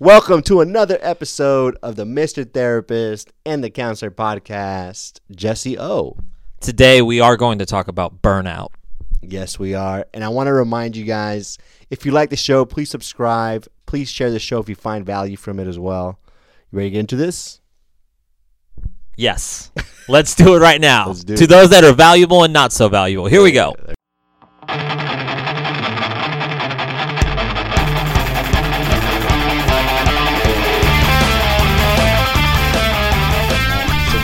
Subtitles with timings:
[0.00, 2.48] Welcome to another episode of the Mr.
[2.48, 5.18] Therapist and the Counselor podcast.
[5.32, 6.16] Jesse O.
[6.60, 8.68] Today we are going to talk about burnout.
[9.22, 10.06] Yes, we are.
[10.14, 11.58] And I want to remind you guys
[11.90, 13.66] if you like the show, please subscribe.
[13.86, 16.20] Please share the show if you find value from it as well.
[16.70, 17.60] You ready to get into this?
[19.16, 19.72] Yes.
[20.08, 21.08] Let's do it right now.
[21.08, 21.48] Let's do to it.
[21.48, 23.26] those that are valuable and not so valuable.
[23.26, 23.74] Here we go.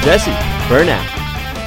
[0.04, 0.32] Jesse,
[0.68, 1.02] burnout.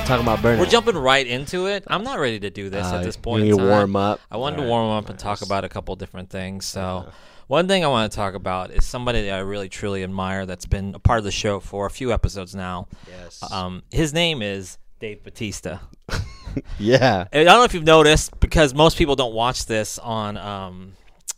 [0.06, 0.60] Talking about burnout.
[0.60, 1.84] We're jumping right into it.
[1.88, 3.46] I'm not ready to do this Uh, at this point.
[3.46, 3.70] You in need to time.
[3.70, 4.20] warm up.
[4.30, 6.66] I wanted to warm up and talk about a couple different things.
[6.66, 7.08] So,
[7.48, 10.68] one thing I want to talk about is somebody that I really truly admire that's
[10.68, 12.88] been a part of the show for a few episodes now.
[13.08, 13.42] Yes.
[13.52, 15.80] Um, his name is Dave Batista.
[16.78, 17.26] yeah.
[17.34, 20.94] I don't know if you've noticed because most people don't watch this on um,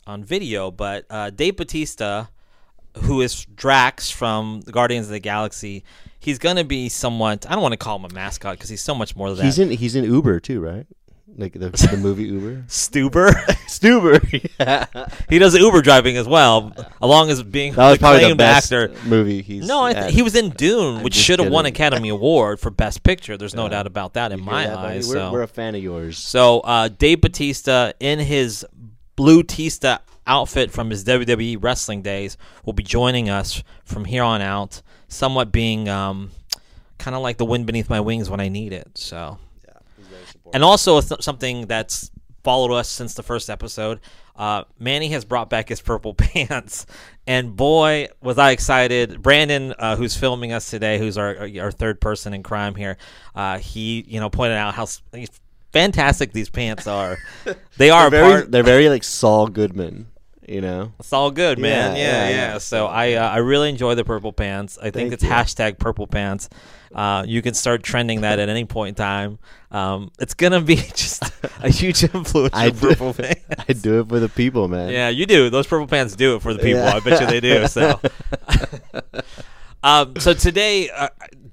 [0.06, 2.26] on video, but uh, Dave Batista,
[2.98, 5.84] who is Drax from the Guardians of the Galaxy,
[6.20, 7.46] he's gonna be somewhat.
[7.50, 9.46] I don't want to call him a mascot because he's so much more than that.
[9.46, 10.86] He's in he's in Uber too, right?
[11.38, 12.66] Like the, the movie Uber.
[12.68, 13.32] Stuber.
[13.70, 14.50] Stuber.
[14.60, 14.88] yeah.
[15.30, 18.74] he does Uber driving as well, along as being That was the probably the best
[18.74, 18.94] actor.
[19.08, 21.66] movie he's No, I th- he was in Dune, which should have won.
[21.68, 23.38] Academy Award for Best Picture.
[23.38, 25.08] There's no doubt about that in You my that, eyes.
[25.08, 25.32] We're, so.
[25.32, 26.18] we're a fan of yours.
[26.18, 28.66] So uh, Dave Batista in his
[29.16, 34.42] blue Tista outfit from his WWE wrestling days will be joining us from here on
[34.42, 36.32] out, somewhat being um,
[36.98, 38.98] kind of like the wind beneath my wings when I need it.
[38.98, 39.38] So,
[40.54, 42.12] and also th- something that's
[42.44, 44.00] followed us since the first episode.
[44.36, 46.86] Uh, Manny has brought back his purple pants,
[47.28, 49.22] and boy, was I excited!
[49.22, 52.98] Brandon, uh, who's filming us today, who's our our third person in crime here,
[53.36, 54.86] uh, he you know pointed out how
[55.74, 57.18] fantastic these pants are.
[57.78, 58.52] They are They're very, part.
[58.52, 60.08] they're very like Saul Goodman,
[60.50, 60.92] you know.
[61.00, 61.96] It's all good, man.
[61.96, 62.58] Yeah, Yeah, yeah, yeah.
[62.58, 64.78] So I uh, I really enjoy the purple pants.
[64.78, 65.30] I think Thank it's you.
[65.30, 66.50] hashtag purple pants.
[66.94, 69.38] Uh, you can start trending that at any point in time.
[69.72, 71.24] Um, it's gonna be just
[71.62, 72.56] a huge influence.
[72.56, 73.46] I do, purple pants.
[73.70, 74.90] I do it for the people, man.
[74.90, 75.50] Yeah, you do.
[75.50, 76.82] Those purple pants do it for the people.
[76.82, 76.96] Yeah.
[76.96, 77.68] I bet you they do.
[77.68, 78.00] So,
[79.84, 81.10] um, so today, uh,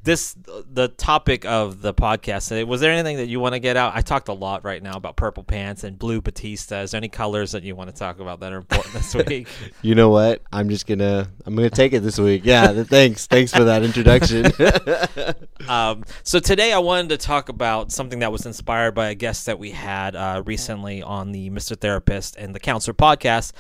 [0.06, 2.65] this the topic of the podcast today.
[2.65, 3.94] Was there anything that you want to get out?
[3.94, 6.83] I talked a lot right now about purple pants and blue Batista.
[6.83, 9.49] Is there any colors that you want to talk about that are important this week?
[9.83, 10.43] You know what?
[10.53, 12.43] I'm just gonna I'm gonna take it this week.
[12.45, 12.84] Yeah.
[12.84, 13.27] thanks.
[13.27, 14.47] Thanks for that introduction.
[15.69, 19.47] Um, so today I wanted to talk about something that was inspired by a guest
[19.47, 21.77] that we had uh, recently on the Mr.
[21.77, 23.53] Therapist and the Counselor podcast.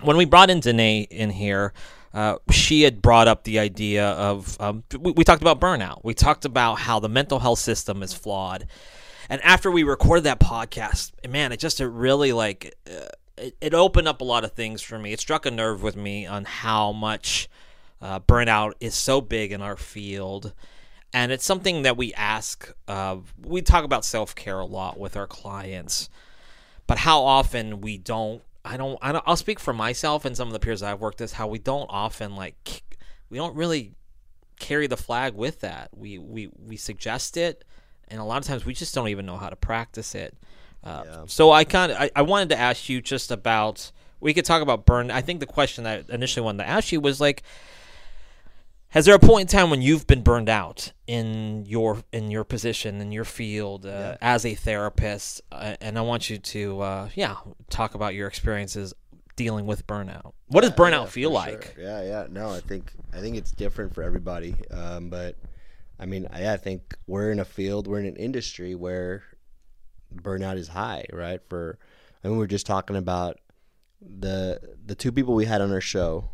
[0.00, 1.74] When we brought in Danae in here,
[2.14, 6.00] uh, she had brought up the idea of um, we, we talked about burnout.
[6.04, 8.66] We talked about how the mental health system is flawed.
[9.28, 13.74] And after we recorded that podcast, man, it just it really like uh, it, it
[13.74, 15.12] opened up a lot of things for me.
[15.12, 17.48] It struck a nerve with me on how much
[18.00, 20.52] uh, burnout is so big in our field
[21.12, 25.26] and it's something that we ask uh, we talk about self-care a lot with our
[25.26, 26.08] clients
[26.86, 30.48] but how often we don't i don't, I don't i'll speak for myself and some
[30.48, 32.82] of the peers i've worked with how we don't often like
[33.30, 33.94] we don't really
[34.58, 37.64] carry the flag with that we we we suggest it
[38.08, 40.34] and a lot of times we just don't even know how to practice it
[40.84, 41.22] uh, Yeah.
[41.26, 44.62] so i kind of I, I wanted to ask you just about we could talk
[44.62, 47.42] about burn i think the question that I initially wanted to ask you was like
[48.90, 52.44] has there a point in time when you've been burned out in your in your
[52.44, 54.16] position in your field uh, Yeah.
[54.20, 55.42] as a therapist?
[55.52, 57.36] Uh, and I want you to uh, yeah
[57.70, 58.94] talk about your experiences
[59.36, 60.32] dealing with burnout.
[60.48, 61.74] What does burnout yeah, feel like?
[61.74, 61.84] sure.
[61.84, 62.26] Yeah, yeah.
[62.30, 64.54] No, I think I think it's different for everybody.
[64.70, 65.36] Um, but
[66.00, 69.22] I mean, I, I think we're in a field, we're in an industry where
[70.14, 71.40] burnout is high, right?
[71.48, 71.78] For
[72.24, 73.38] I mean, we are just talking about
[74.00, 76.30] the the two people we had on our show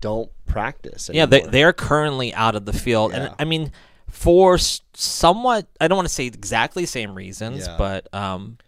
[0.00, 1.10] don't practice.
[1.12, 3.26] Yeah, they they're currently out of the field, Yeah.
[3.26, 3.72] and I mean
[4.08, 7.76] for somewhat I don't want to say exactly the same reasons, Yeah.
[7.76, 8.58] but um,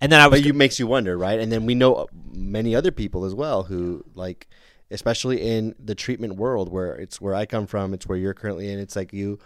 [0.00, 1.38] and then I was but you makes you wonder, right?
[1.40, 4.48] And then we know many other people as well who like,
[4.90, 8.70] especially in the treatment world, where it's where I come from, it's where you're currently
[8.72, 8.78] in.
[8.78, 9.38] It's like you,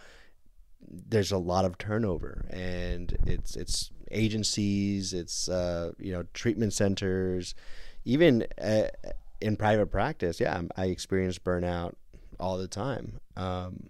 [0.91, 7.55] there's a lot of turnover, and it's it's agencies, it's uh, you know treatment centers,
[8.05, 8.88] even uh,
[9.40, 10.40] in private practice.
[10.40, 11.94] Yeah, I'm- experience burnout
[12.40, 13.20] all the time.
[13.37, 13.88] Um,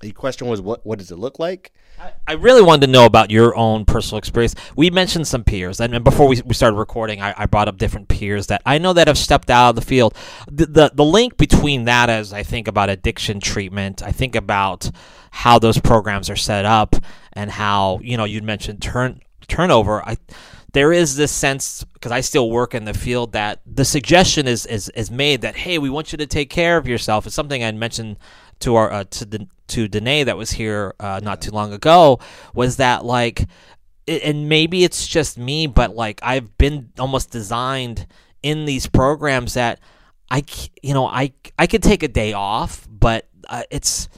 [0.00, 1.72] the question was, what what does it look like?
[2.00, 4.54] I- I really wanted to know about your own personal experience.
[4.74, 8.08] We mentioned some peers, and before we, we started recording, I, I brought up different
[8.08, 10.14] peers that I know that have stepped out of the field.
[10.50, 14.90] The, the the link between that, as I think about addiction treatment, I think about
[15.32, 16.96] how those programs are set up
[17.34, 20.02] and how you know you'd mentioned turn turnover.
[20.02, 20.16] I
[20.72, 24.66] there is this sense because I still work in the field that the suggestion is
[24.66, 27.26] is is made that hey, we want you to take care of yourself.
[27.26, 28.18] It's something I mentioned
[28.60, 32.18] to our uh, to the to Danae that was here uh, not too long ago
[32.54, 33.46] was that like
[34.06, 38.06] it, and maybe it's just me but like I've been almost designed
[38.42, 39.80] in these programs that
[40.30, 40.44] I
[40.82, 44.08] you know I I could take a day off but uh, it's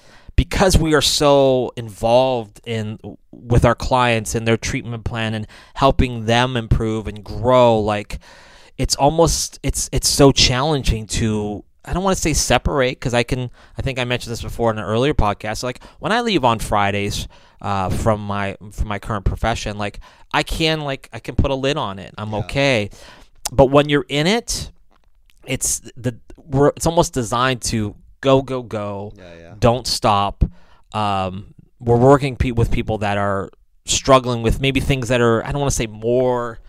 [0.43, 2.99] because we are so involved in
[3.31, 8.19] with our clients and their treatment plan and helping them improve and grow like
[8.77, 13.23] it's almost it's it's so challenging to I don't want to say separate because I
[13.25, 13.51] can.
[13.77, 15.63] I think I mentioned this before in an earlier podcast.
[15.63, 17.27] Like when I leave on Fridays
[17.61, 20.01] uh, from my from my current profession, like
[20.33, 22.15] I can like I can put a lid on it.
[22.19, 22.39] I'm Yeah.
[22.39, 22.91] okay.
[23.53, 24.71] But when you're in it,
[25.45, 29.13] it's the we're, it's almost designed to go go go.
[29.15, 29.55] Yeah, yeah.
[29.59, 30.43] Don't stop.
[30.95, 33.51] Um, we're working pe- with people that are
[33.85, 36.61] struggling with maybe things that are I don't want to say more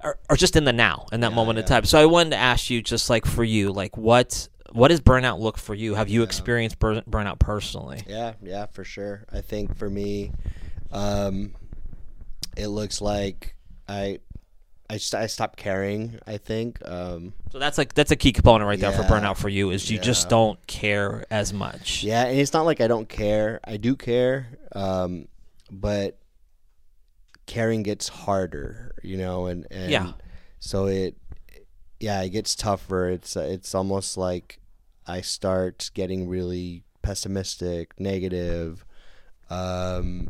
[0.00, 1.84] are, are just in the now in that Yeah, moment of time.
[1.84, 5.38] So I wanted to ask you, just like for you, like what what does burnout
[5.38, 5.94] look for you?
[5.94, 8.02] Have you experienced bur- burnout personally?
[8.08, 9.24] Yeah, yeah, for sure.
[9.30, 10.32] I think for me,
[10.90, 11.54] um,
[12.56, 13.54] it looks like
[13.86, 14.20] I,
[14.92, 16.18] I, st- I stopped caring.
[16.26, 16.78] I think.
[16.86, 19.90] Um, So that's like that's a key component right there for burnout for you is
[19.90, 22.02] you just don't care as much.
[22.04, 23.60] yeah, and it's not like I don't care.
[23.64, 25.28] I do care, um,
[25.70, 26.18] but
[27.46, 30.12] caring gets harder, you know, and, and Yeah.
[30.60, 31.16] so it,
[32.00, 33.08] yeah, it gets tougher.
[33.08, 34.58] It's it's almost like
[35.06, 38.84] I start getting really pessimistic, negative,
[39.50, 40.28] um,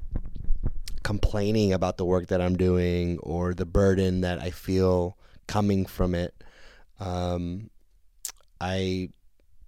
[1.03, 5.17] complaining about the work that I'm doing or the burden that I feel
[5.47, 6.35] coming from it.
[7.01, 7.71] Um,
[8.61, 9.11] I,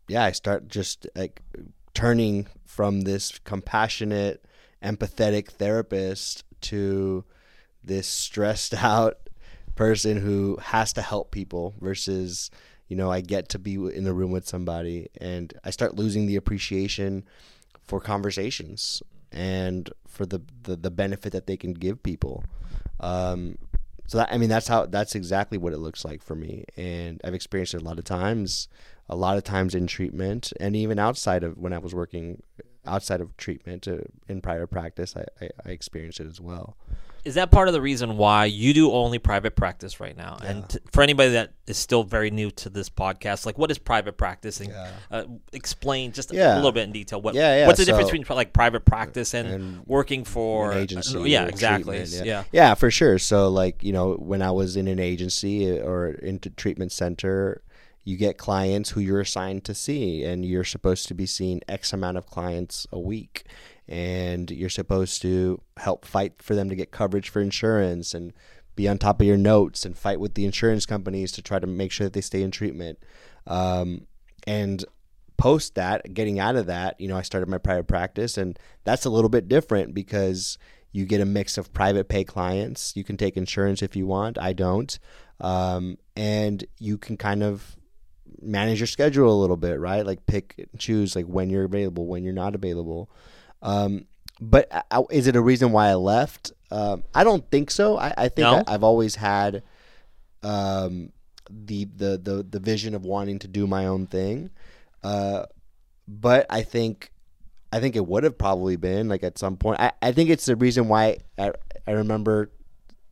[0.08, 1.42] yeah, I start just like
[1.94, 4.44] turning from this compassionate,
[4.82, 7.24] empathetic therapist to
[7.82, 9.18] this stressed out
[9.74, 12.50] person who has to help people versus
[12.86, 16.26] you know I get to be in the room with somebody and I start losing
[16.26, 17.24] the appreciation
[17.82, 19.02] for conversations
[19.34, 22.44] and for the the, the benefit that they can give people.
[23.00, 23.58] Um,
[24.06, 26.64] so that, I mean that's how that's exactly what it looks like for me.
[26.76, 28.68] And I've experienced it a lot of times
[29.08, 32.42] a lot of times in treatment and even outside of when I was working
[32.86, 33.98] outside of treatment uh,
[34.28, 36.76] in prior practice I, I, I experienced it as well
[37.24, 40.36] Is that part of the reason why you do only private practice right now?
[40.44, 43.78] And t- for anybody that is still very new to this podcast, like what is
[43.78, 44.60] private practice?
[44.60, 44.90] And Yeah.
[45.10, 45.24] uh,
[45.54, 46.56] explain just a Yeah.
[46.56, 47.22] little bit in detail.
[47.22, 50.78] What, Yeah, yeah, What's the difference between like private practice and, and working for an
[50.78, 51.16] agency.
[51.16, 52.04] Uh, yeah, exactly.
[52.04, 52.44] Yeah.
[52.52, 53.18] yeah, for sure.
[53.18, 57.62] So like you know, when I was in an agency or into treatment center,
[58.06, 61.90] you get clients who you're assigned to see, and you're supposed to be seeing X
[61.94, 63.44] amount of clients a week,
[63.88, 68.32] and you're supposed to help fight for them to get coverage for insurance and
[68.76, 71.66] be on top of your notes and fight with the insurance companies to try to
[71.66, 72.98] make sure that they stay in treatment.
[73.46, 74.06] Um,
[74.46, 74.84] and
[75.36, 79.04] post that, getting out of that, you know, I started my private practice, and that's
[79.04, 80.58] a little bit different because
[80.92, 82.96] you get a mix of private pay clients.
[82.96, 84.38] You can take insurance if you want.
[84.38, 84.98] I don't,
[85.40, 87.76] um, and you can kind of
[88.40, 90.06] manage your schedule a little bit, right?
[90.06, 93.10] Like pick and choose, like when you're available, when you're not available.
[93.64, 94.06] Um,
[94.40, 96.52] but I, is it a reason why I left?
[96.70, 97.96] Um, I don't think so.
[97.98, 98.62] I, I think No?
[98.66, 99.62] I, I've always had
[100.42, 101.12] um,
[101.50, 104.50] the, the the the vision of wanting to do my own thing.
[105.02, 105.44] Uh,
[106.06, 107.10] but I think
[107.72, 109.80] I think it would have probably been like at some point.
[109.80, 111.52] I, I think it's the reason why I,
[111.86, 112.50] I remember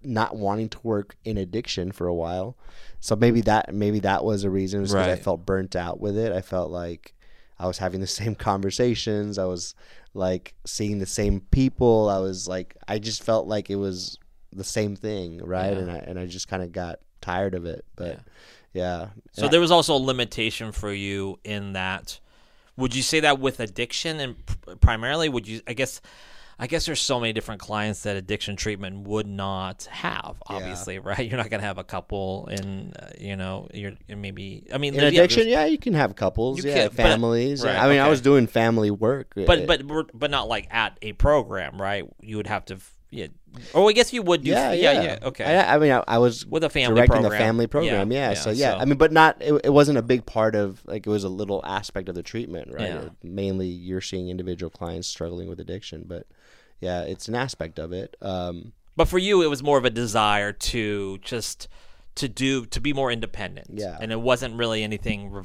[0.03, 2.57] not wanting to work in addiction for a while.
[3.01, 6.33] So maybe that maybe that was a reason because I felt burnt out with it.
[6.33, 7.15] I felt like
[7.63, 9.39] I was having the same conversations.
[9.39, 9.75] I was
[10.15, 12.09] like seeing the same people.
[12.09, 14.19] I was like I just felt like it was
[14.53, 15.73] the same thing, right?
[15.73, 15.79] Yeah.
[15.79, 17.85] And I and I just kind of got tired of it.
[17.95, 18.19] But
[18.73, 19.11] yeah.
[19.33, 22.19] So And there was also a limitation for you in that.
[22.77, 25.61] Would you say that with addiction and primarily would you?
[25.67, 26.01] I guess.
[26.59, 30.37] I guess there's so many different clients that addiction treatment would not have.
[30.49, 30.57] Yeah.
[30.57, 31.19] Obviously, right?
[31.27, 34.67] You're not gonna have a couple in, uh, you know, you're maybe.
[34.73, 37.65] I mean, in there- yeah, addiction, yeah, you can have couples, yeah, can, but- families.
[37.65, 39.83] right, I mean, I was doing family work, but but
[40.15, 42.05] but not like at a program, right?
[42.21, 42.79] You would have to,
[43.11, 43.27] yeah.
[43.75, 44.51] Or I guess you would do.
[44.51, 45.19] yeah, yeah, yeah, yeah.
[45.25, 45.45] Okay.
[45.45, 47.33] I, I mean, I, I was With a family directing program.
[47.33, 48.11] the family program.
[48.11, 49.37] Yeah, Yeah, yeah, so yeah, so- I mean, but not.
[49.43, 52.23] It, it wasn't a big part of like it was a little aspect of the
[52.23, 52.89] treatment, right?
[52.89, 53.09] Yeah.
[53.23, 56.27] Mainly, you're seeing individual clients struggling with addiction, but
[56.83, 58.17] yeah, it's an aspect of it.
[58.21, 61.69] Um, But for you, it was more of a desire to just
[62.17, 63.69] to do to be more independent.
[63.73, 63.97] Yeah.
[64.01, 65.45] and it wasn't really anything re-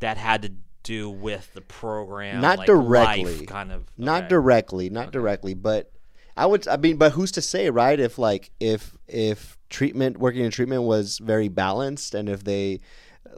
[0.00, 2.40] that had to do with the program.
[2.40, 3.38] Not like directly.
[3.38, 3.84] life kind of.
[3.96, 4.28] not okay.
[4.30, 5.92] directly not directly but
[6.36, 10.44] i would i mean but who's to say right if like if if treatment working
[10.44, 12.80] in treatment was very balanced and if they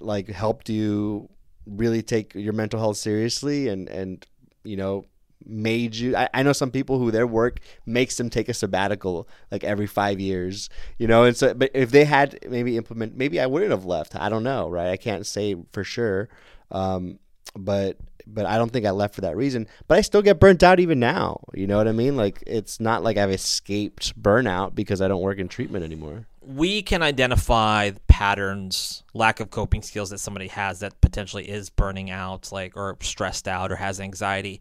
[0.01, 1.29] like helped you
[1.67, 4.27] really take your mental health seriously and and
[4.63, 5.05] you know
[5.47, 9.29] made you I, I know some people who their work makes them take a sabbatical
[9.51, 11.25] like every five years you know?
[11.25, 14.17] And so but if they had maybe implement maybe i wouldn't have left.
[14.17, 14.91] I don't know right?
[14.91, 16.29] I can't say for sure.
[16.71, 17.19] Um,
[17.57, 19.69] but but i don't think i left for that reason.
[19.87, 22.17] But i still get burnt out even now you know what i mean?
[22.17, 26.27] Like it's not like i've escaped burnout because i don't work in treatment anymore.
[26.47, 32.11] We can identify patterns, lack of coping skills that somebody has that potentially is burning
[32.11, 34.61] out, like or stressed out or has anxiety.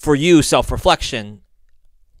[0.00, 1.42] For you, self reflection,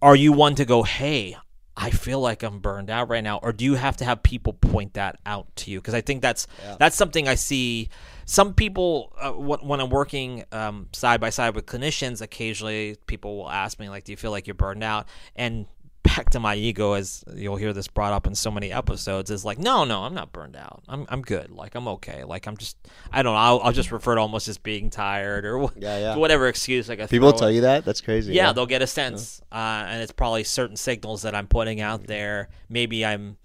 [0.00, 1.36] are you one to go, hey,
[1.76, 4.52] I feel like I'm burned out right now, or do you have to have people
[4.52, 5.80] point that out to you?
[5.80, 6.76] Because I think that's Yeah.
[6.78, 7.88] that's something I see.
[8.26, 13.50] Some people, uh, when I'm working um, side by side with clinicians, occasionally people will
[13.50, 15.66] ask me, like, "Do you feel like you're burned out?" And
[16.04, 19.44] back to my ego, as you'll hear this brought up in so many episodes, is
[19.44, 20.84] like, "No, no, I'm not burned out.
[20.88, 21.50] I'm I'm good.
[21.50, 22.22] Like I'm okay.
[22.22, 22.76] Like I'm just
[23.10, 23.38] I don't know.
[23.38, 26.16] I'll, I'll just refer to almost as being tired or wh- Yeah, yeah.
[26.16, 29.42] whatever excuse like people tell at- you that that's crazy yeah, they'll get a sense,
[29.50, 29.56] uh,
[29.88, 32.48] and it's probably certain signals that I'm putting out there.
[32.68, 33.36] Maybe I'm.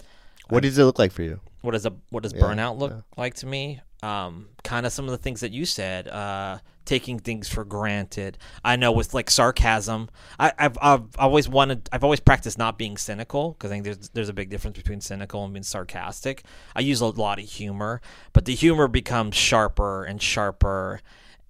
[0.49, 2.91] what does it look like for you What does a what does Yeah, burnout look
[2.91, 3.01] yeah.
[3.17, 3.81] like to me?
[4.01, 6.07] Um, kind of some of the things that you said.
[6.07, 8.35] Uh, taking things for granted.
[8.65, 10.09] I know with like sarcasm.
[10.39, 11.87] I, I've I've always wanted.
[11.91, 14.99] I've always practiced not being cynical because I think there's there's a big difference between
[14.99, 16.43] cynical and being sarcastic.
[16.75, 18.01] I use a lot of humor,
[18.33, 21.01] but the humor becomes sharper and sharper,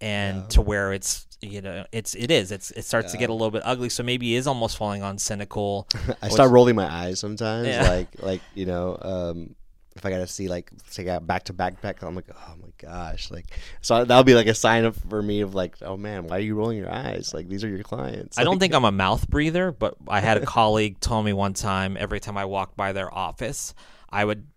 [0.01, 3.33] and to where it's you know it's it is it's it starts to get a
[3.33, 3.87] little bit ugly.
[3.87, 5.87] So maybe it is almost falling on cynical.
[6.21, 7.87] I start rolling my eyes sometimes, Yeah.
[7.89, 9.55] like like you know, um,
[9.99, 12.69] if I gotta see like say I back to back back, I'm like, oh my
[12.77, 13.45] gosh, like
[13.81, 16.41] so that'll be like a sign of for me of like, oh man, why are
[16.41, 17.33] you rolling your eyes?
[17.33, 18.39] Like these are your clients.
[18.39, 21.53] I don't think I'm a mouth breather, but I had a colleague tell me one
[21.53, 23.73] time every time I walked by their office,
[24.09, 24.47] I would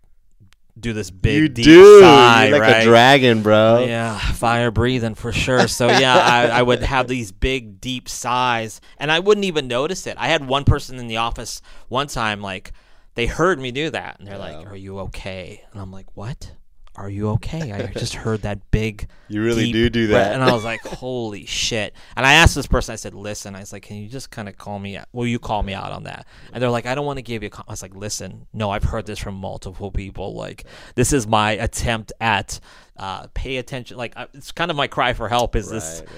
[0.78, 2.00] do this big you deep do.
[2.00, 2.82] sigh, You're like right?
[2.82, 3.84] a dragon, bro.
[3.84, 5.66] Yeah, fire breathing for sure.
[5.66, 10.06] So yeah, I, I would have these big deep sighs, and I wouldn't even notice
[10.06, 10.16] it.
[10.18, 12.72] I had one person in the office one time, like
[13.14, 16.52] they heard me do that, and they're like, "Are you okay?" And I'm like, "What?
[16.94, 19.08] Are you okay?" I just heard that big.
[19.28, 20.34] You really do do breath," that.
[20.34, 23.60] and I was like, "Holy shit!" And I asked this person, I said, "Listen," I
[23.60, 24.96] was like, "Can you just kind of call me?
[24.96, 25.08] Out?
[25.12, 27.42] Will you call me out on that?" And they're like, "I don't want to give
[27.42, 27.64] you." A com-.
[27.68, 30.34] I was like, "Listen, no, I've heard this from multiple people.
[30.34, 30.64] Like,
[30.94, 32.60] this is my attempt at
[32.96, 33.96] uh, pay attention.
[33.96, 35.56] Like, uh, it's kind of my cry for help.
[35.56, 36.12] Is this yeah.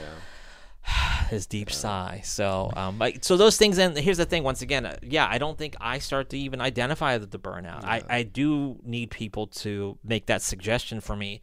[1.30, 2.20] his deep sigh.
[2.24, 3.78] So, um, but, so those things.
[3.78, 4.42] And here's the thing.
[4.42, 7.84] Once again, uh, yeah, I don't think I start to even identify the, the burnout.
[7.84, 11.40] I, I do need people to make that suggestion for me.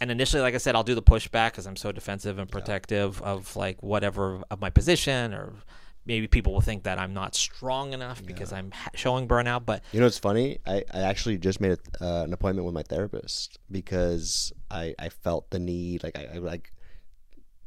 [0.00, 3.22] And initially, like I said, I'll do the pushback because I'm so defensive and protective
[3.22, 5.52] of like whatever of my position, or
[6.04, 9.64] maybe people will think that I'm not strong enough because I'm ha- showing burnout.
[9.64, 10.58] But You know what's funny?
[10.66, 15.08] I, I actually just made a, uh, an appointment with my therapist because I, I
[15.08, 16.72] felt the need, like I, I like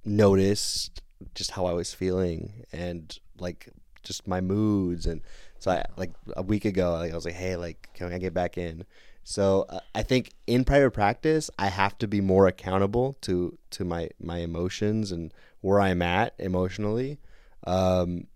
[0.06, 1.02] noticed
[1.34, 3.70] just how I was feeling and like
[4.04, 5.06] just my moods.
[5.06, 5.22] And
[5.60, 8.34] so I like a week ago like, I was like hey like can I get
[8.34, 8.86] back in?
[9.24, 13.84] So uh, I think in private practice I have to be more accountable to to
[13.84, 17.20] my my emotions and where I'm at emotionally.
[17.66, 18.28] Um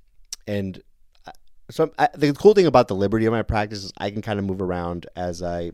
[0.48, 0.82] and
[1.70, 4.40] so I, the cool thing about the liberty of my practice is I can kind
[4.40, 5.72] of move around as I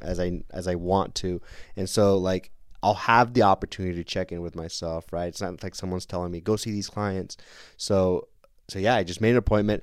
[0.00, 1.40] as I as I want to,
[1.76, 2.50] and so like
[2.82, 5.12] I'll have the opportunity to check in with myself.
[5.12, 7.36] Right, it's not like someone's telling me go see these clients.
[7.76, 8.28] So
[8.68, 9.82] so yeah, I just made an appointment,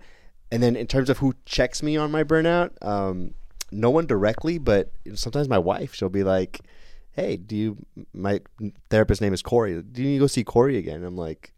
[0.51, 3.34] and then in terms of who checks me on my burnout, um,
[3.72, 6.60] no one directly, but sometimes my wife she'll be like,
[7.12, 7.77] "Hey, do you?"
[8.13, 8.41] My
[8.89, 9.82] therapist name is Corey.
[9.82, 11.03] Do you go see Corey again?
[11.03, 11.53] I'm like.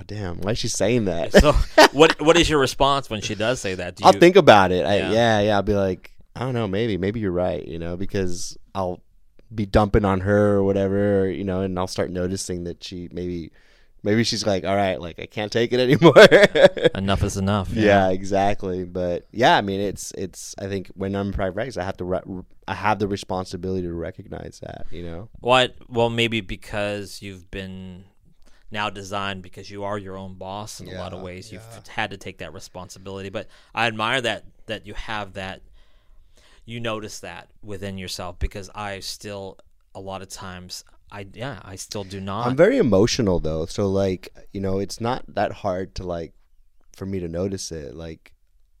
[0.00, 0.36] Oh damn!
[0.42, 1.32] Why is she saying that?
[1.32, 1.50] so,
[1.92, 3.96] what what is your response when she does say that?
[3.96, 4.86] Do I'll you- think about it.
[4.86, 5.10] I, Yeah.
[5.10, 5.40] yeah.
[5.40, 9.02] yeah, I'll be like, I don't know, maybe, maybe you're right, you know, because I'll
[9.54, 13.50] be dumping on her or whatever, you know, and I'll start noticing that she maybe,
[14.02, 16.14] maybe she's like, all right, like I can't take it anymore.
[16.94, 17.70] enough is enough.
[17.72, 18.84] yeah, exactly.
[18.84, 20.54] But yeah, I mean, it's it's.
[20.58, 23.82] I think when I'm in private practice, I have to, re- I have the responsibility
[23.86, 25.28] to recognize that, you know.
[25.40, 25.74] What?
[25.88, 28.04] Well, maybe because you've been
[28.70, 31.50] now designed because you are your own boss in a lot of Yeah, ways.
[31.50, 31.80] You've yeah.
[31.94, 33.30] had to take that responsibility.
[33.30, 35.62] But I admire that that you have that.
[36.68, 39.56] You notice that within yourself because I still
[39.94, 42.46] a lot of times I yeah I still do not.
[42.46, 46.34] I'm very emotional though, so like you know, it's not that hard to like
[46.94, 47.94] for me to notice it.
[47.94, 48.34] Like,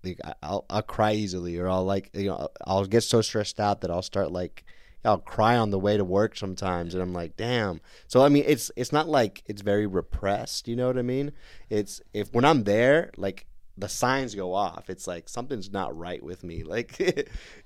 [0.04, 3.80] like I'll I'll cry easily, or I'll like you know I'll get so stressed out
[3.80, 4.64] that I'll start like
[5.02, 7.80] I'll cry on the way to work sometimes, and I'm like, damn.
[8.06, 10.68] So I mean, it's it's not like it's very repressed.
[10.68, 11.32] You know what I mean?
[11.70, 13.46] It's if when I'm there, like
[13.78, 14.90] the signs go off.
[14.90, 16.98] It's like something's not right with me, like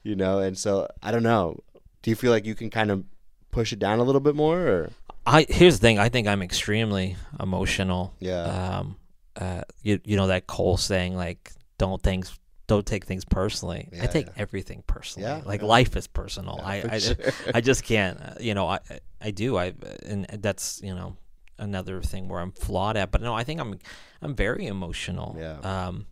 [0.03, 0.39] you know.
[0.41, 1.61] And so I don't know.
[2.03, 3.05] Do you feel like you can kind of
[3.51, 4.91] push it down a little bit more, or
[5.27, 5.99] I here's the thing.
[5.99, 8.15] I think I'm extremely emotional.
[8.19, 8.97] yeah, Um,
[9.37, 14.07] uh, you you know that Cole saying like, "Don't things, don't take things personally." I
[14.07, 14.33] take yeah.
[14.37, 15.29] everything personally.
[15.29, 15.69] Yeah, like yeah.
[15.69, 16.57] life is personal.
[16.59, 17.17] Yeah, I I, sure.
[17.55, 18.21] I just can't.
[18.21, 18.81] uh, You know, I
[19.21, 19.57] I do.
[19.57, 21.17] I and that's you know
[21.63, 23.11] another thing where I'm flawed at.
[23.11, 23.79] But no, I think I'm
[24.21, 25.37] I'm very emotional.
[25.39, 25.59] Yeah.
[25.61, 26.07] Um,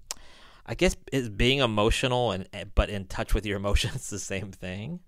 [0.67, 5.01] I guess is being emotional and but in touch with your emotions the same thing.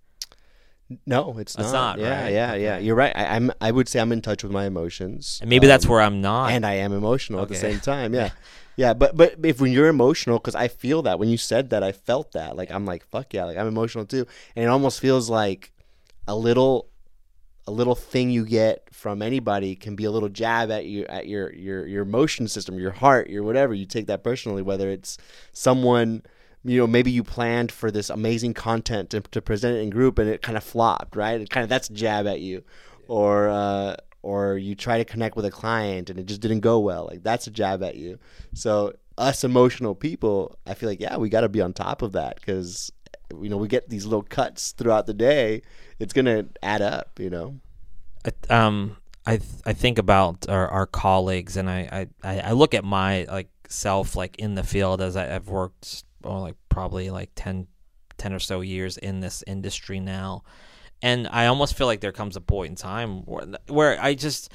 [1.07, 1.97] no, it's It's not.
[1.97, 2.33] not, yeah, right?
[2.33, 2.79] yeah, yeah.
[2.79, 3.13] You're right.
[3.17, 3.51] I, I'm.
[3.61, 6.21] I would say I'm in touch with my emotions, And maybe that's Um, where I'm
[6.21, 6.51] not.
[6.53, 8.13] and I am emotional at the same time.
[8.15, 8.31] Yeah,
[8.77, 8.93] yeah.
[8.93, 11.93] But but if when you're emotional, because I feel that when you said that, I
[11.93, 12.57] felt that.
[12.57, 15.73] Like I'm like fuck yeah, like I'm emotional too, and it almost feels like
[16.29, 16.89] a little
[17.66, 21.28] a little thing you get from anybody can be a little jab at you at
[21.28, 23.75] your your your emotion system, your heart, your whatever.
[23.75, 25.19] You take that personally, whether it's
[25.52, 26.23] someone.
[26.64, 30.16] You know, maybe you planned for this amazing content to, to present it in group,
[30.21, 31.40] and it kind of flopped, right?
[31.40, 32.62] It kind of that's a jab at you,
[33.09, 36.78] or uh, or you try to connect with a client and it just didn't go
[36.78, 37.09] well.
[37.11, 38.19] Like that's a jab at you.
[38.54, 42.12] So us emotional people, I feel like yeah, we got to be on top of
[42.12, 42.92] that because
[43.41, 45.62] you know we get these little cuts throughout the day.
[45.99, 47.61] It's gonna add up, you know.
[48.25, 52.75] I- um I th- I think about our, our colleagues and I, I, I look
[52.75, 57.09] at my like self like in the field as I, I've worked oh, like probably
[57.11, 57.69] like 10,
[58.19, 60.43] 10 or so years in this industry now
[61.03, 64.53] and I almost feel like there comes a point in time where, where I just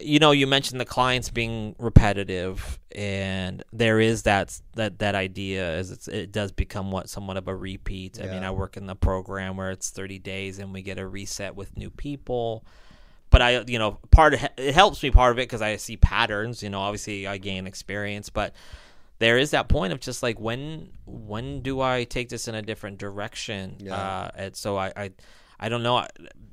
[0.00, 5.76] you know you mentioned the clients being repetitive and there is that that that idea
[5.76, 8.86] as it's, it does become what somewhat of a repeat I mean I work in
[8.86, 12.64] the program where it's 30 days and we get a reset with new people
[13.30, 15.96] but I, you know, part of it helps me part of it because I see
[15.96, 16.62] patterns.
[16.62, 18.54] You know, obviously I gain experience, but
[19.18, 22.62] there is that point of just like when when do I take this in a
[22.62, 23.76] different direction?
[23.80, 23.96] Yeah.
[23.96, 25.10] Uh, and so I, I,
[25.58, 26.06] I don't know.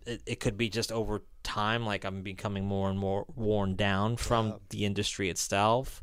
[0.06, 4.18] It, it could be just over time, like I'm becoming more and more worn down
[4.18, 4.54] from Yeah.
[4.70, 6.02] the industry itself.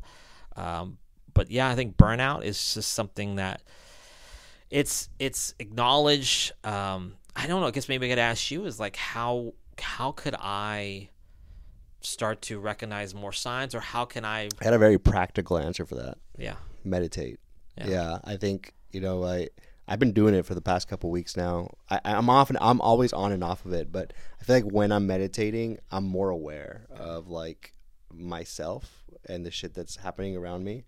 [0.55, 0.97] Um,
[1.33, 3.61] but yeah, I think burnout is just something that
[4.69, 6.53] it's it's acknowledged.
[6.65, 7.67] Um, I don't know.
[7.67, 11.09] I guess maybe I could ask you is like how how could I
[12.01, 14.49] start to recognize more signs, or how can I?
[14.59, 16.17] I had a very practical answer for that.
[16.37, 17.39] Yeah, Meditate.
[17.77, 17.87] Yeah.
[17.87, 19.49] Yeah, I think you know I
[19.91, 21.71] I've been doing it for the past couple weeks now.
[21.89, 24.89] I, I'm often I'm always on and off of it, but I feel like when
[24.89, 27.73] I'm meditating, I'm more aware of like
[28.09, 30.85] myself and the shit that's happening around me.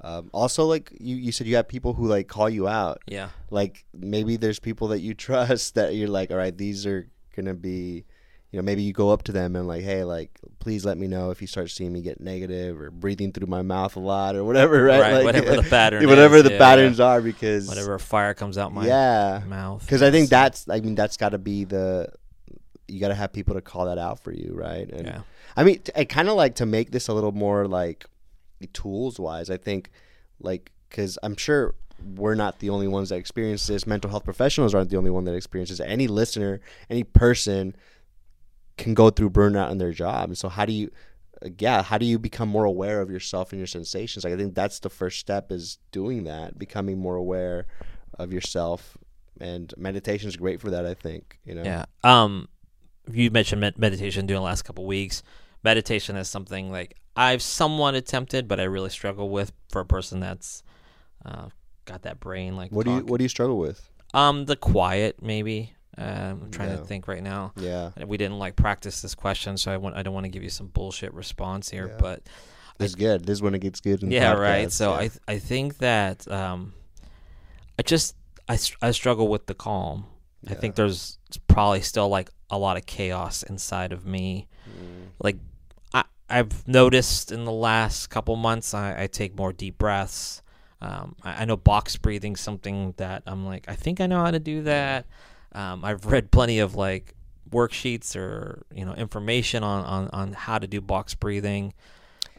[0.00, 3.02] Um, also, like you, you said, you have people who like call you out.
[3.06, 7.08] yeah, Like maybe there's people that you trust that you're like, all right, these are
[7.36, 8.04] gonna be,
[8.52, 11.06] you know, maybe you go up to them and like, hey, like, please let me
[11.06, 14.34] know if you start seeing me get negative or breathing through my mouth a lot
[14.34, 15.00] or whatever, right?
[15.00, 18.58] Right, Like, whatever the pattern whatever is, the yeah, patterns are, because whatever fire comes
[18.58, 19.82] out my yeah, mouth.
[19.82, 22.12] because I think that's, I mean, that's got to be the,
[22.88, 24.88] you got to have people to call that out for you, right?
[24.90, 25.20] And yeah,
[25.56, 28.04] I mean, I kind of like to make this a little more like
[28.72, 29.48] tools wise.
[29.48, 29.90] I think,
[30.40, 31.76] like, because I'm sure
[32.16, 33.86] we're not the only ones that experience this.
[33.86, 35.84] Mental health professionals aren't the only one that experiences it.
[35.84, 37.76] Any listener, any person
[38.80, 40.30] can go through burnout in their job.
[40.30, 40.90] And so, how do you,
[41.58, 44.24] yeah, how do you become more aware of yourself and your sensations?
[44.24, 47.66] Like, I think that's the first step is doing that, becoming more aware
[48.18, 48.96] of yourself.
[49.40, 50.84] And meditation is great for that.
[50.84, 51.62] I think, you know.
[51.62, 51.84] yeah.
[52.02, 52.48] Um,
[53.10, 55.22] you mentioned med- meditation during the last couple weeks.
[55.62, 60.20] Meditation is something like I've somewhat attempted, but I really struggle with for a person
[60.20, 60.62] that's
[61.24, 61.48] uh,
[61.84, 62.70] got that brain like.
[62.72, 63.88] What do you What do you struggle with?
[64.14, 65.74] Um, the quiet maybe.
[65.98, 66.76] Um, I'm trying Yeah.
[66.76, 67.52] to think right now.
[67.56, 70.42] Yeah, We didn't like practice this question, so I want I don't want to give
[70.42, 71.96] you some bullshit response here, Yeah.
[71.98, 72.22] but
[72.78, 73.26] this is good.
[73.26, 74.02] This is when it gets good.
[74.02, 74.70] Yeah, right.
[74.72, 74.96] So yeah.
[74.96, 76.72] I th- I think that um,
[77.78, 78.14] I just
[78.48, 80.06] I, I struggle with the calm.
[80.48, 84.48] I think there's probably still like a lot of chaos inside of me.
[84.66, 85.08] Mm.
[85.22, 85.36] Like
[85.92, 90.42] I I've noticed in the last couple months I, I take more deep breaths.
[90.80, 94.30] Um, I, I know box breathing something that I'm like I think I know how
[94.30, 95.04] to do that.
[95.52, 97.14] Um, I've read plenty of like
[97.50, 101.72] worksheets or you know information on on, on how to do box breathing.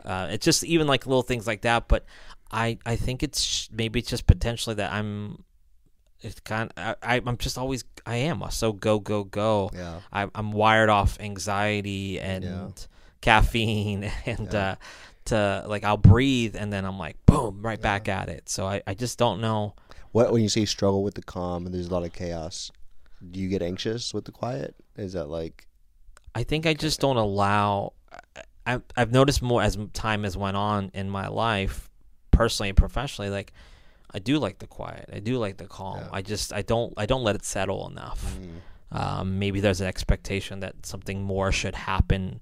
[0.06, 1.88] Uh, it's just even like little things like that.
[1.88, 2.06] But
[2.52, 5.44] I I think it's maybe it's just potentially that I'm.
[6.24, 6.72] It's kind.
[6.78, 9.72] I, I I'm just always I am so go go go.
[9.74, 10.02] Yeah.
[10.14, 12.68] I, I'm wired off anxiety and Yeah.
[13.22, 14.60] caffeine and Yeah.
[14.72, 14.76] uh,
[15.26, 18.50] to like I'll breathe and then I'm like boom right back at it.
[18.50, 19.74] So I, I just don't know.
[20.12, 22.72] What when you say struggle with the calm and there's a lot of chaos,
[23.30, 24.76] do you get anxious with the quiet?
[24.98, 25.68] Is that like
[26.34, 27.94] I think I just don't allow.
[28.66, 31.90] I, I've noticed more as time has went on in my life
[32.32, 33.52] personally and professionally, like
[34.14, 35.10] I do like the quiet.
[35.12, 36.00] I do like the calm.
[36.00, 36.10] Yeah.
[36.12, 38.38] I just I don't I don't let it settle enough.
[38.40, 38.98] Mm.
[38.98, 42.42] Um, maybe there's an expectation that something more should happen,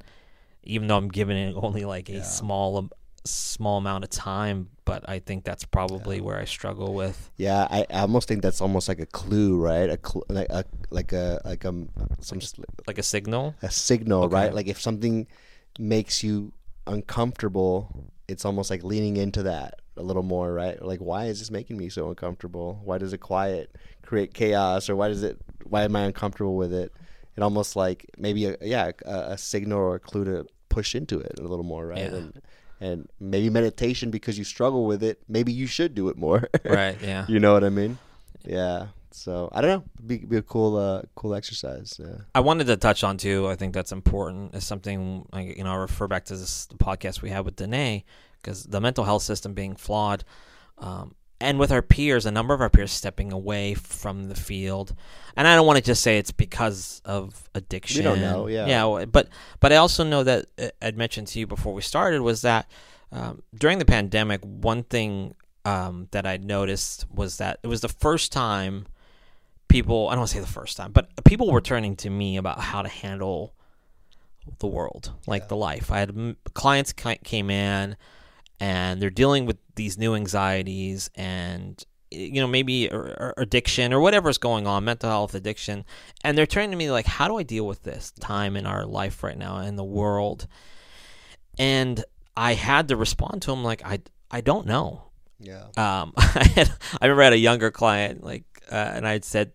[0.63, 2.23] even though I'm giving it only like a Yeah.
[2.23, 2.89] small am-
[3.29, 4.69] small amount of time.
[4.85, 7.29] But I think that's probably where I struggle with.
[7.37, 9.89] Yeah, I, I almost think that's almost like a clue, right?
[9.89, 11.73] A cl- like a like a like a
[12.21, 12.55] some s-
[12.87, 13.55] Like a signal.
[13.61, 14.33] a signal, Okay.
[14.33, 14.53] right?
[14.53, 15.27] Like if something
[15.77, 16.51] makes you
[16.87, 17.89] uncomfortable,
[18.27, 20.81] it's almost like leaning into that a little more, right?
[20.81, 22.79] Like why is this making me so uncomfortable?
[22.83, 25.37] Why does it quiet create chaos, or why does it?
[25.65, 26.91] Why am I uncomfortable with it?
[27.35, 31.19] It almost like maybe a yeah a, a signal or a clue to push into
[31.19, 31.99] it a little more, right?
[31.99, 32.15] Yeah.
[32.15, 32.41] And
[32.79, 35.21] and maybe meditation because you struggle with it.
[35.27, 36.97] Maybe you should do it more, Right.
[37.01, 37.25] Yeah.
[37.27, 37.97] you know what I mean?
[38.45, 38.87] Yeah.
[39.11, 39.83] So I don't know.
[40.05, 41.99] Be be a cool uh cool exercise.
[41.99, 42.17] Yeah.
[42.35, 43.47] I wanted to touch on too.
[43.47, 44.55] I think that's important.
[44.55, 47.55] Is something like you know I refer back to this the podcast we had with
[47.55, 48.05] Danae
[48.41, 50.23] because the mental health system being flawed,
[50.77, 54.95] um, and with our peers, a number of our peers stepping away from the field,
[55.35, 57.99] and I don't want to just say it's because of addiction.
[57.99, 58.65] We don't know, yeah.
[58.67, 59.05] yeah.
[59.05, 62.41] But but I also know that uh, I'd mentioned to you before we started was
[62.41, 62.69] that
[63.11, 67.89] um, during the pandemic, one thing um, that I noticed was that it was the
[67.89, 68.87] first time
[69.67, 72.37] people I don't want to say the first time, but people were turning to me
[72.37, 73.53] about how to handle
[74.59, 75.47] the world, like Yeah.
[75.49, 75.91] the life.
[75.91, 77.95] I had clients came in
[78.59, 82.87] and they're dealing with these new anxieties and you know maybe
[83.37, 85.85] addiction or whatever's going on, mental health addiction,
[86.23, 88.85] and they're turning to me like, how do I deal with this time in our
[88.85, 90.47] life right now in the world?
[91.57, 92.03] And
[92.35, 93.99] I had to respond to them like I
[94.31, 95.03] I don't know
[95.39, 95.65] Yeah.
[95.77, 99.51] um, I, had, I remember I had a younger client, like, uh, and I'd said,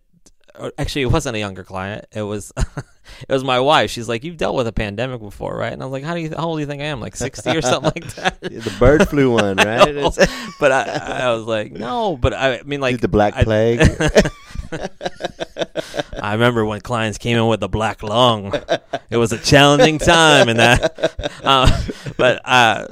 [0.59, 2.05] or actually, it wasn't a younger client.
[2.11, 2.51] It was,
[3.27, 3.91] it was my wife.
[3.91, 6.19] She's like, "You've dealt with a pandemic before, right?" And I was like, "How do
[6.21, 6.29] you?
[6.35, 6.99] How old do you think I am?
[7.01, 9.95] Like sixty or something like that?" the bird flu one, I right?
[9.95, 10.83] It's- but I,
[11.27, 13.81] I was like, "No," but I, I mean, like the Black I- Plague.
[16.21, 18.53] I remember when clients came in with a black lung.
[19.09, 21.21] It was a challenging time, and that.
[21.43, 21.81] Uh,
[22.17, 22.87] but uh,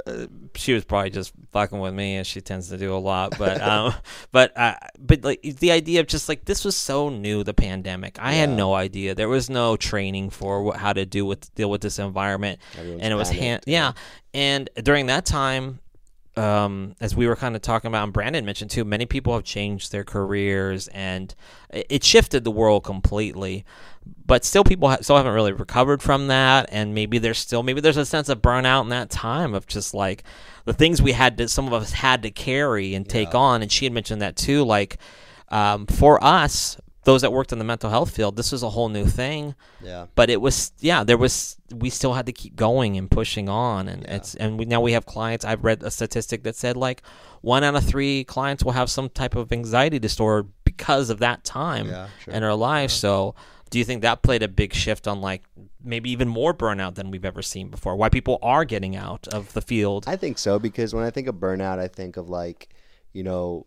[0.56, 3.36] she was probably just fucking with me, as she tends to do a lot.
[3.38, 3.94] But um,
[4.32, 8.18] but uh, but like the idea of just like this was so new, the pandemic.
[8.20, 9.14] I had no idea.
[9.14, 13.02] There was no training for what, how to do with deal with this environment, Everyone's
[13.02, 13.92] and it was hand yeah.
[14.32, 15.78] And during that time,
[16.36, 19.44] um, as we were kind of talking about, and Brandon mentioned too, many people have
[19.44, 21.34] changed their careers, and
[21.70, 23.64] it shifted the world completely.
[24.26, 27.80] But still, people ha- still haven't really recovered from that, and maybe there's still maybe
[27.80, 30.24] there's a sense of burnout in that time of just like
[30.64, 33.38] the things we had to some of us had to carry and take Yeah.
[33.38, 33.62] on.
[33.62, 34.98] And she had mentioned that too, like
[35.50, 36.76] um, for us.
[37.04, 40.06] Those that worked in the mental health field, this was a whole new thing Yeah.
[40.14, 43.88] but it was yeah there was we still had to keep going and pushing on
[43.88, 44.16] and Yeah.
[44.16, 47.02] it's and we, now we have clients i've read a statistic that said like
[47.42, 51.44] one out of three clients will have some type of anxiety disorder because of that
[51.44, 52.08] time Yeah.
[52.22, 52.34] Sure.
[52.34, 53.34] in our life so
[53.70, 55.42] do you think that played a big shift on like
[55.82, 59.52] maybe even more burnout than we've ever seen before why people are getting out of
[59.52, 62.68] the field I think so because when I think of burnout, I think of like,
[63.12, 63.66] you know,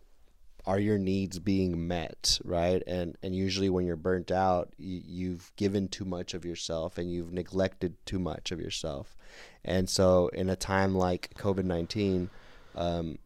[0.68, 2.82] are your needs being met, right?
[2.86, 7.10] And and usually when you're burnt out, you, you've given too much of yourself and
[7.10, 9.16] you've neglected too much of yourself.
[9.64, 12.28] And so in a time like COVID nineteen,
[12.74, 13.18] um,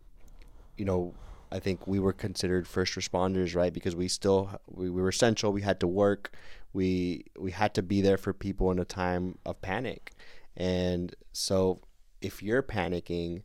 [0.77, 1.15] you know,
[1.51, 3.73] I think we were considered first responders, right?
[3.73, 5.53] Because we still we, we were essential.
[5.53, 6.31] We had to work.
[6.73, 10.13] We we had to be there for people in a time of panic.
[10.57, 11.81] And so
[12.21, 13.43] if you're panicking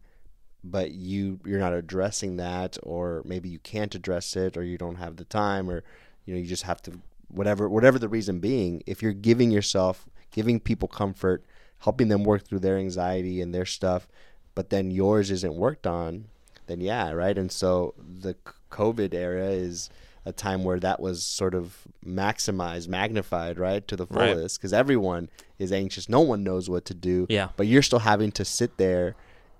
[0.71, 4.95] but you you're not addressing that or maybe you can't address it or you don't
[4.95, 5.83] have the time or
[6.25, 6.99] you know you just have to
[7.29, 11.43] whatever whatever the reason being if you're giving yourself giving people comfort
[11.79, 14.07] helping them work through their anxiety and their stuff
[14.55, 16.25] but then yours isn't worked on
[16.67, 17.37] then yeah right?
[17.37, 18.35] And so the
[18.69, 19.89] covid era is
[20.25, 25.29] a time where that was sort of maximized magnified right to the fullest because everyone
[25.57, 26.09] is anxious.
[26.09, 27.49] No one knows what to do yeah.
[27.55, 29.15] but you're still having to sit there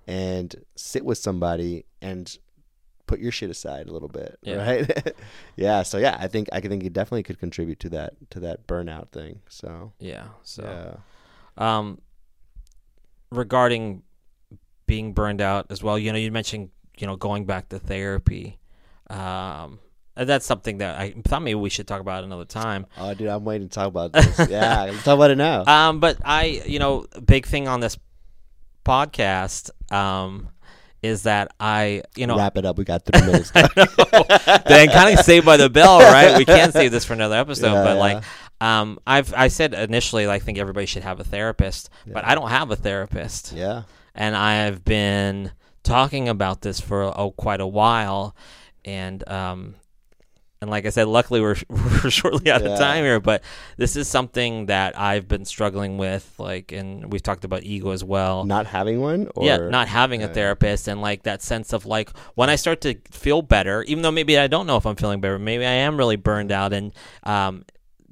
[0.08, 2.36] and sit with somebody and
[3.06, 4.56] put your shit aside a little bit Yeah.
[4.56, 5.14] right
[5.56, 8.66] yeah so yeah i think i think it definitely could contribute to that to that
[8.66, 10.96] burnout thing so yeah so yeah
[11.64, 12.00] um,
[13.30, 14.02] regarding
[14.86, 15.98] being burned out as well.
[15.98, 18.58] You know, you mentioned you know going back to therapy.
[19.10, 19.80] Um,
[20.16, 22.86] that's something that I thought maybe we should talk about another time.
[22.98, 26.00] oh dude i'm waiting to talk about this yeah let's talk about it now Um,
[26.00, 27.96] but I, you know, big thing on this
[28.88, 30.48] podcast, um,
[31.02, 33.50] is that I, you know, wrap it up we got three minutes
[34.66, 36.36] then kind of saved by the bell, right?
[36.36, 38.00] We can't save this for another episode, Yeah, but yeah.
[38.00, 38.24] like,
[38.60, 42.34] um, I've I said initially, like, I think everybody should have a therapist, but I
[42.34, 43.52] don't have a therapist.
[43.52, 43.82] yeah
[44.14, 45.52] and I have been
[45.84, 48.34] talking about this for oh, quite a while,
[48.84, 49.76] and um,
[50.60, 52.70] and like I said, luckily we're we're shortly out Yeah.
[52.72, 53.20] of time here.
[53.20, 53.42] But
[53.76, 58.02] this is something that I've been struggling with, like, and we've talked about ego as
[58.02, 58.44] well.
[58.44, 62.10] Not having one, or yeah, not having a therapist and like that sense of like
[62.34, 65.20] when I start to feel better, even though maybe I don't know if I'm feeling
[65.20, 66.92] better, maybe I am really burned out and
[67.22, 67.64] um,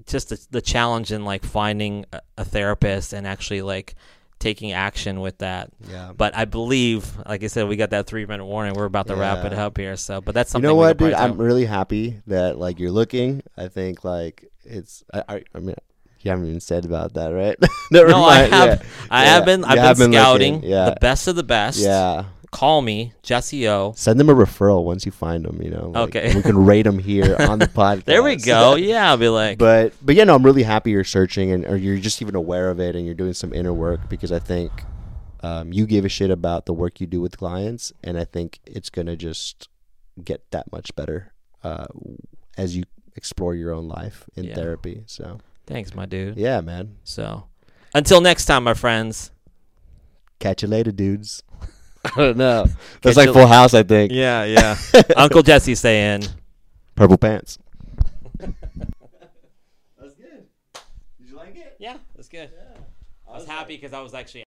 [0.06, 3.96] just the, the challenge in like finding a, a therapist and actually like
[4.38, 5.70] taking action with that.
[5.90, 6.12] yeah.
[6.16, 8.74] But I believe, like I said, we got that three minute warning.
[8.74, 9.96] We're about to wrap it up here.
[9.96, 10.68] So, but that's something.
[10.68, 11.14] You know what, dude?
[11.14, 13.42] I'm really happy that like you're looking.
[13.56, 15.04] I think like it's.
[15.12, 15.22] I.
[15.28, 15.74] I, I mean,
[16.20, 17.56] you haven't even said about that, right?
[17.92, 18.86] No, I have, Yeah.
[19.10, 19.30] I Yeah.
[19.34, 20.90] have been, I've been been scouting yeah.
[20.90, 21.78] the best of the best.
[21.78, 22.24] Yeah.
[22.52, 23.92] Call me, Jesse O.
[23.96, 25.60] Send them a referral once you find them.
[25.62, 25.90] You know.
[25.94, 26.34] like, Okay.
[26.34, 28.04] We can rate them here on the podcast.
[28.04, 28.74] There we go.
[28.76, 31.76] Yeah, I'll be like, but but yeah, no, I'm really happy you're searching and or
[31.76, 34.70] you're just even aware of it and you're doing some inner work because I think
[35.42, 38.60] um, you give a shit about the work you do with clients and I think
[38.64, 39.68] it's gonna just
[40.24, 41.32] get that much better
[41.62, 41.86] uh,
[42.56, 42.84] as you
[43.16, 44.54] explore your own life in Yeah.
[44.54, 45.02] therapy.
[45.06, 46.36] So thanks, my dude.
[46.36, 46.96] yeah, man.
[47.04, 47.44] So,
[47.92, 49.30] until next time, my friends.
[50.38, 51.42] Catch you later, dudes.
[52.16, 52.64] I don't know.
[52.64, 54.12] Catch That's like you- Full House, I think.
[54.12, 54.76] Yeah, yeah.
[55.16, 56.22] Uncle Jesse saying.
[56.94, 57.58] Purple pants.
[58.38, 58.52] That's
[60.14, 60.46] good.
[61.18, 61.76] Did you like it?
[61.78, 62.50] Yeah, that's good.
[63.28, 64.44] I was happy because I was actually